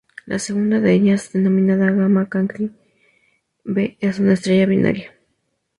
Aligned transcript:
La 0.25 0.39
segunda 0.39 0.79
de 0.79 0.93
ellas, 0.93 1.31
denominada 1.31 1.91
Gamma 1.91 2.27
Cancri 2.27 2.71
B, 3.63 3.97
es 3.99 4.17
una 4.17 4.33
estrella 4.33 4.65
binaria. 4.65 5.13